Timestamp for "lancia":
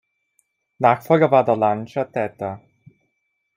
1.57-2.05